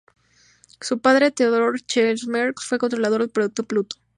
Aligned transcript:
Su 0.79 0.97
padre, 0.99 1.29
Theodore 1.29 1.79
Charles 1.85 2.25
Merkle 2.25 2.65
fue 2.67 2.79
controlador 2.79 3.21
del 3.21 3.29
Proyecto 3.29 3.65
Pluto. 3.65 3.97